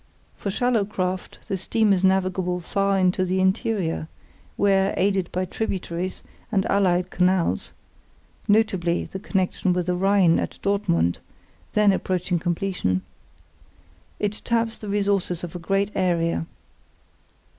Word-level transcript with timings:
For 0.35 0.49
shallow 0.49 0.83
craft 0.83 1.37
the 1.47 1.55
stream 1.55 1.93
is 1.93 2.03
navigable 2.03 2.59
far 2.59 2.97
into 2.97 3.23
the 3.23 3.39
interior, 3.39 4.07
where, 4.57 4.95
aided 4.97 5.31
by 5.31 5.45
tributaries 5.45 6.23
and 6.51 6.65
allied 6.71 7.11
canals 7.11 7.71
(notably 8.47 9.05
the 9.05 9.19
connection 9.19 9.73
with 9.73 9.85
the 9.85 9.93
Rhine 9.93 10.39
at 10.39 10.57
Dortmund, 10.63 11.19
then 11.73 11.91
approaching 11.91 12.39
completion), 12.39 13.03
it 14.19 14.41
taps 14.43 14.75
the 14.79 14.89
resources 14.89 15.43
of 15.43 15.55
a 15.55 15.59
great 15.59 15.91
area. 15.93 16.47